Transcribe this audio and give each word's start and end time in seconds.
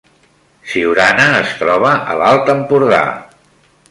Siurana 0.71 1.27
es 1.41 1.51
troba 1.59 1.93
a 2.13 2.17
l’Alt 2.21 2.51
Empordà 2.57 3.05